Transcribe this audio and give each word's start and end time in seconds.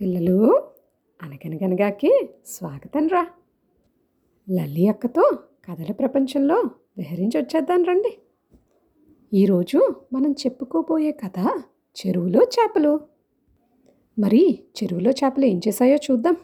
పిల్లలు 0.00 0.62
అనగనగనగాకి 1.22 2.28
స్వాగతం 2.46 3.08
రా. 3.08 3.26
లల్లి 4.50 4.88
అక్కతో 4.88 5.38
కథల 5.70 5.92
ప్రపంచంలో 5.92 6.62
విహరించి 6.98 7.40
వచ్చేద్దాం 7.40 7.84
రండి. 7.84 8.18
ఈరోజు 9.34 9.94
మనం 10.12 10.32
చెప్పుకోబోయే 10.32 11.10
కథ 11.10 11.62
చెరువులో 12.06 12.42
చేపలు. 12.42 13.00
మరి 14.18 14.64
చెరువులో 14.82 15.10
చేపలు 15.10 15.44
ఏం 15.44 15.60
చేశాయో 15.68 15.96
చూద్దాం. 15.96 16.36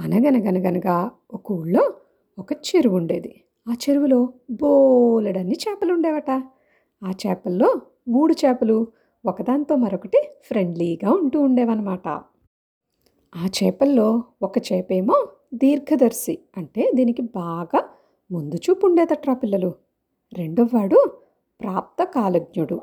అనగనగనగనగా 0.00 1.10
ఒక 1.30 1.52
ఊళ్ళో 1.52 1.94
ఒక 2.38 2.52
చెరువు 2.52 2.96
ఉండేది. 2.96 3.44
ఆ 3.68 3.72
చెరువులో 3.72 4.32
బోలెడన్ని 4.50 5.56
చేపలు 5.68 5.92
ఉండేవట. 5.92 6.30
ఆ 7.04 7.12
చేపల్లో 7.26 7.80
మూడు 8.08 8.34
చేపలు 8.46 8.86
ఒకదాంతో 9.26 9.76
మరొకటి 9.76 10.28
ఫ్రెండ్లీగా 10.42 11.10
ఉంటూ 11.12 11.40
ఉండేవన్నమాట. 11.40 12.08
ఆ 13.36 13.46
చేపల్లో 13.46 14.24
ఒక 14.42 14.58
చేపేమో 14.58 15.28
దీర్ఘదర్శి 15.54 16.38
అంటే 16.56 16.90
దీనికి 16.94 17.22
బాగా 17.22 17.88
ముందు 18.30 18.56
చూపు 18.56 18.86
ఉండేదట్రా 18.86 19.34
పిల్లలు. 19.34 19.74
రెండోవాడు 20.32 21.12
ప్రాప్త 21.60 22.04
కాలజ్ఞుడు. 22.04 22.80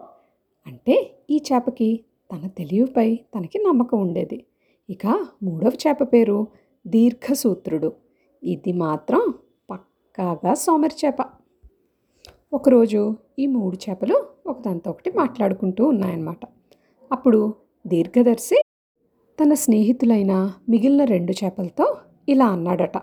అంటే 0.67 1.23
ఈ 1.29 1.43
చేపకి 1.53 2.05
తన 2.31 2.47
తెలివిపై 2.47 3.15
తనకి 3.15 3.57
నమ్మకం 3.57 4.01
ఉండేది. 4.01 4.45
ఇక 4.89 5.27
మూడవ 5.43 5.71
చేప 5.87 6.03
పేరు 6.13 6.47
దీర్ఘసూత్రుడు. 6.87 7.93
ఇది 8.43 8.73
మాత్రం 8.73 9.33
పక్కాగా 9.69 10.53
సోమరి 10.53 10.95
చేప 11.05 11.17
ఒకరోజు 12.53 13.15
ఈ 13.39 13.45
మూడు 13.47 13.77
చేపలు 13.89 14.32
ఒకదాంతో 14.47 14.91
ఒకటి 14.91 15.11
మాట్లాడుకుంటూ 15.11 15.85
ఉన్నాయన్నమాట. 15.85 16.39
అప్పుడు 17.11 17.55
దీర్ఘదర్శి 17.87 18.61
తన 19.43 19.53
స్నేహితులైన 19.53 20.53
మిగిలిన 20.69 21.03
రెండు 21.03 21.31
చేపలతో 21.31 21.97
ఇలా 22.29 22.45
అన్నాడట. 22.45 22.97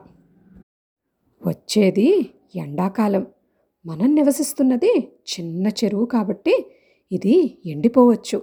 వచ్చేది 1.46 2.30
ఎండాకాలం. 2.56 3.26
మనం 3.86 4.14
నివసిస్తున్నది 4.14 5.08
చిన్న 5.30 5.66
చెరువు 5.66 6.04
కాబట్టి 6.04 6.66
ఇది 7.12 7.58
ఎండిపోవచ్చు. 7.66 8.42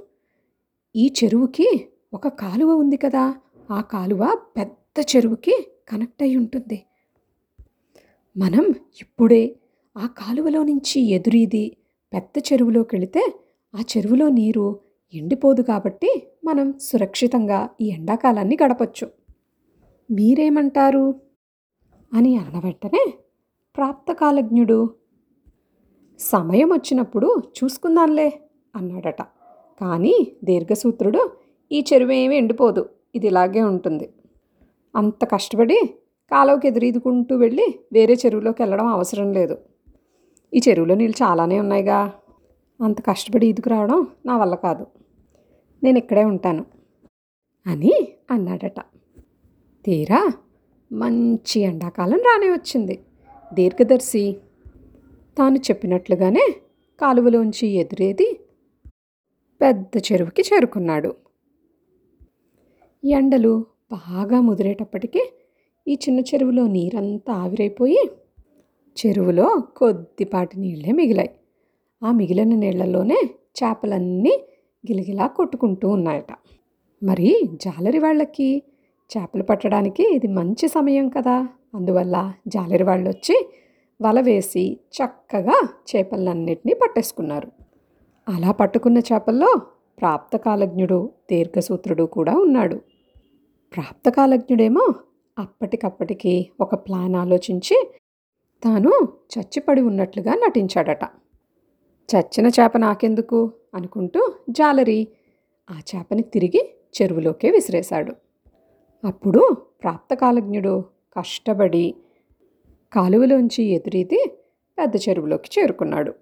ఈ 0.95 1.13
చెరువుకి 1.23 1.87
ఒక 2.13 2.27
కాలువ 2.27 2.75
ఉంది 2.75 2.97
కదా 2.97 3.35
ఆ 3.71 3.81
కాలువ 3.81 4.37
పెద్ద 4.57 5.15
చెరువుకి 5.15 5.67
కనెక్ట్ 5.89 6.23
అయి 6.23 6.35
ఉంటుంది. 6.35 6.83
మనం 8.37 8.73
ఇప్పుడే 9.01 9.55
ఆ 9.97 10.07
కాలువలో 10.07 10.63
నుంచి 10.63 11.01
ఎదురీది 11.01 11.77
పెద్ద 12.13 12.43
చెరువులోకి 12.53 12.95
వెళితే 12.95 13.33
ఆ 13.75 13.83
చెరువులో 13.97 14.29
నీరు 14.29 14.79
ఎండిపోదు 15.13 15.61
కాబట్టి 15.61 16.27
మనం 16.45 16.73
సురక్షితంగా 16.81 17.69
ఈ 17.81 17.89
ఎండాకాలాన్ని 17.89 18.57
గడపచ్చు. 18.65 19.09
మీరేమంటారు? 20.11 21.15
అని 22.13 22.37
అన్న 22.37 22.59
వెంటనే 22.59 23.13
ప్రాప్తకాలజ్ఞుడు 23.77 24.89
సమయం 26.19 26.69
వచ్చినప్పుడు 26.69 27.43
చూసుకుందాంలే 27.63 28.41
అన్నాడట. 28.75 29.21
కానీ 29.81 30.31
దీర్ఘసూత్రుడు 30.43 31.31
ఈ 31.71 31.85
చెరువు 31.93 32.11
ఏమీ 32.11 32.37
ఎండిపోదు 32.37 32.89
ఇది 33.15 33.27
ఇలాగే 33.27 33.61
ఉంటుంది. 33.61 34.13
అంత 34.95 35.25
కష్టపడి 35.25 35.81
కాలువకి 36.31 36.67
ఎదురీదుకుంటూ 36.67 37.35
వెళ్ళి 37.35 37.79
వేరే 37.93 38.13
చెరువులోకి 38.13 38.61
వెళ్ళడం 38.61 38.87
అవసరం 38.87 39.33
లేదు. 39.33 39.57
ఈ 40.53 40.61
చెరువులో 40.69 40.95
నీళ్ళు 40.95 41.23
చాలానే 41.23 41.59
ఉన్నాయిగా. 41.59 42.13
అంత 42.81 43.01
కష్టపడి 43.01 43.47
ఈదుకు 43.47 43.69
రావడం 43.69 44.07
నా 44.25 44.37
వల్ల 44.37 44.55
కాదు. 44.55 44.87
నేను 45.83 45.97
ఇక్కడే 45.97 46.23
ఉంటాను 46.23 46.65
అని 47.67 47.93
అన్నాడట. 48.31 48.79
తీరా 49.85 50.33
మంచి 50.91 51.61
ఎండాకాలం 51.61 52.17
రానే 52.17 52.49
వచ్చింది. 52.49 52.99
దీర్ఘదర్శి 53.53 54.37
తాను 55.37 55.57
చెప్పినట్లుగానే 55.57 56.55
కాలువలోంచి 57.01 57.67
ఎదురేది 57.67 58.39
పెద్ద 59.61 59.97
చెరువుకి 59.97 60.41
చేరుకున్నాడు. 60.41 61.15
ఎండలు 63.03 63.65
బాగా 63.91 64.41
ముదిరేటప్పటికీ 64.41 65.31
ఈ 65.87 65.93
చిన్న 65.93 66.19
చెరువులో 66.19 66.67
నీరంతా 66.67 67.33
ఆవిరైపోయి 67.33 68.09
చెరువులో 68.97 69.63
కొద్దిపాటి 69.77 70.59
నీళ్ళే 70.59 70.91
మిగిలాయి. 70.91 71.29
ఆ 72.03 72.11
మిగిలిన 72.11 72.55
నీళ్ళలోనే 72.55 73.17
చేపలన్నీ 73.63 74.43
గిలగిలా 74.91 75.27
కొట్టుకుంటూ 75.27 75.89
ఉన్నాయట. 75.89 76.33
మరి 77.03 77.49
జాలరి 77.53 77.99
వాళ్ళకి 77.99 78.63
చేపలు 79.17 79.43
పట్టడానికి 79.43 80.15
ఇది 80.15 80.27
మంచి 80.27 80.67
సమయం 80.67 81.09
కదా? 81.09 81.49
అందువల్ల 81.75 82.33
జాలరి 82.47 82.83
వాళ్ళు 82.83 83.09
వచ్చి 83.09 83.49
వల 84.01 84.21
వేసి 84.21 84.79
చక్కగా 84.93 85.69
చేపలన్నింటినీ 85.95 86.73
పట్టేసుకున్నారు. 86.73 87.51
అలా 88.29 88.51
పట్టుకున్న 88.51 88.97
చేపల్లో 88.97 89.55
ప్రాప్తకాలజ్ఞుడు 89.99 91.09
దీర్ఘసూత్రుడు 91.31 92.03
కూడా 92.03 92.33
ఉన్నాడు. 92.33 92.75
ప్రాప్తకాలజ్ఞుడేమో 93.75 94.93
అప్పటికప్పటికి 95.39 96.49
ఒక 96.59 96.75
ప్లాన్ 96.75 97.15
ఆలోచించి 97.15 97.91
తాను 98.63 98.91
చచ్చిపడి 99.03 99.81
ఉన్నట్లుగా 99.81 100.33
నటించాడట. 100.33 101.03
చచ్చిన 102.09 102.47
చేప 102.47 102.77
నాకెందుకు? 102.77 103.53
అనుకుంటూ 103.75 104.33
జాలరి 104.49 105.07
ఆ 105.71 105.79
చేపని 105.95 106.21
తిరిగి 106.21 106.75
చెరువులోకే 107.01 107.51
విసిరేశాడు. 107.51 108.13
అప్పుడు 109.05 109.55
ప్రాప్తకాలజ్ఞుడు 109.83 110.83
కష్టపడి 111.17 111.95
కాలువలోంచి 112.93 113.63
ఎదురీది 113.63 114.31
పెద్ద 114.79 114.95
చెరువులోకి 115.09 115.59
చేరుకున్నాడు. 115.59 116.13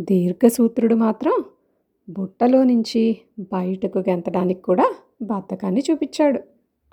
దీర్ఘసూత్రుడు 0.00 0.94
మాత్రం 0.94 1.44
బుట్టలో 2.10 2.64
నుంచి 2.64 3.20
బయటకు 3.40 3.98
గెంతడానికి 3.98 4.62
కూడా 4.62 4.94
బద్ధకాన్ని 5.22 5.82
చూపించాడు. 5.90 6.40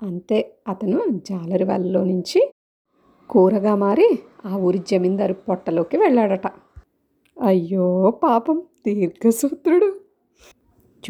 అంతే 0.02 0.56
అతను 0.68 1.00
జాలరి 1.30 1.64
వలలో 1.64 2.04
నుంచి 2.04 2.52
కూరగా 3.30 3.74
మారి 3.74 4.18
ఆ 4.46 4.56
ఊరి 4.56 4.78
జమీందారు 4.78 5.34
పొట్టలోకి 5.34 5.96
వెళ్ళాడట. 5.96 6.46
అయ్యో 7.42 8.10
పాపం 8.10 8.62
దీర్ఘసూత్రుడు. 8.86 10.00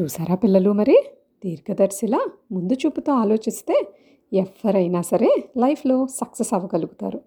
చూసారా 0.00 0.34
పిల్లలు 0.34 0.72
మరి? 0.72 1.04
దీర్ఘదర్శిలా 1.44 2.26
ముందు 2.52 2.72
చూపుతో 2.72 3.12
ఆలోచిస్తే 3.12 3.92
ఎవరైనా 4.32 5.02
సరే 5.02 5.44
లైఫ్లో 5.56 6.06
సక్సెస్ 6.06 6.54
అవ్వగలుగుతారు. 6.54 7.20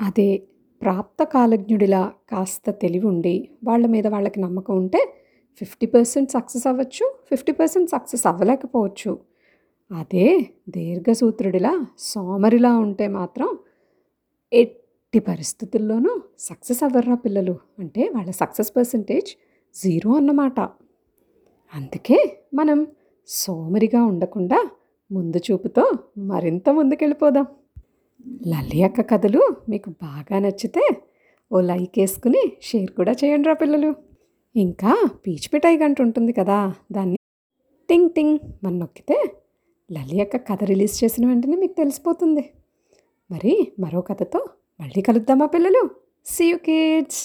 అదే 0.00 0.42
ప్రాప్త 0.82 1.22
కాలజ్ఞుడిలా 1.22 2.12
కాస్త 2.30 2.70
తెలివి 2.70 3.06
ఉండి 3.06 3.48
వాళ్ళ 3.64 3.86
మీద 3.86 4.06
వాళ్ళకి 4.06 4.40
నమ్మకం 4.40 4.76
ఉంటే 4.76 5.14
ఫిఫ్టీ 5.58 5.86
పర్సెంట్ 5.86 6.30
సక్సెస్ 6.30 6.66
అవ్వచ్చు 6.66 7.14
ఫిఫ్టీ 7.30 7.52
పర్సెంట్ 7.52 7.90
సక్సెస్ 7.90 8.26
అవ్వలేకపోవచ్చు. 8.26 9.18
అదే 9.92 10.46
దీర్ఘసూత్రుడిలా 10.68 11.86
సోమరిలా 11.98 12.78
ఉంటే 12.78 13.08
మాత్రం 13.08 13.58
ఎట్టి 15.12 15.20
పరిస్థితుల్లోనూ 15.28 16.10
సక్సెస్ 16.38 16.80
అవ్వర్రా 16.86 17.14
పిల్లలు? 17.14 17.54
అంటే 17.78 18.02
వాళ్ళ 18.14 18.30
సక్సెస్ 18.30 18.68
పర్సంటేజ్ 18.76 19.30
జీరో 19.74 20.10
అన్నమాట. 20.16 20.58
అందుకే 21.72 22.18
మనం 22.54 22.78
సోమరిగా 23.28 24.00
ఉండకుండా 24.10 24.58
ముందు 25.10 25.38
చూపుతో 25.46 25.84
మరింత 26.30 26.66
ముందుకెళ్ళిపోదాం. 26.76 27.46
లల్లి 28.46 28.82
అక్క 28.84 29.00
కథలు 29.00 29.42
మీకు 29.68 29.90
బాగా 30.04 30.38
నచ్చితే 30.38 30.84
ఓ 31.50 31.64
లైక్ 31.70 31.98
వేసుకుని 31.98 32.44
షేర్ 32.62 32.92
కూడా 32.92 33.14
చేయండి 33.24 33.48
రా 33.48 33.54
పిల్లలు. 33.54 33.90
ఇంకా 34.54 34.94
పీచ్ 35.26 35.50
మిఠాయి 35.54 35.80
గంట 35.82 36.00
ఉంటుంది 36.02 36.32
కదా 36.32 36.60
దాన్ని 36.92 37.20
టింగ్ 37.88 38.10
టింగ్ 38.10 38.38
మన 38.64 38.74
నొక్కితే 38.76 39.18
లలి 39.90 40.20
అక్క 40.20 40.44
కథ 40.52 40.62
రిలీజ్ 40.64 40.96
చేసిన 41.04 41.26
వెంటనే 41.26 41.58
మీకు 41.64 41.76
తెలిసిపోతుంది. 41.82 42.46
మరి 43.30 43.54
మరో 43.80 44.00
కథతో 44.00 44.42
మళ్ళీ 44.80 45.02
కలుద్దామా 45.02 45.46
పిల్లలు? 45.46 45.82
See 46.26 46.44
you 46.50 46.56
kids 46.58 47.22